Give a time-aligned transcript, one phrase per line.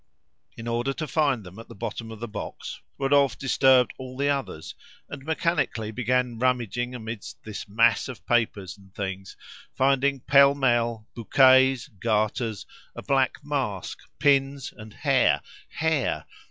[0.57, 4.29] In order to find them at the bottom of the box, Rodolphe disturbed all the
[4.29, 4.73] others,
[5.07, 9.37] and mechanically began rummaging amidst this mass of papers and things,
[9.75, 16.25] finding pell mell bouquets, garters, a black mask, pins, and hair hair!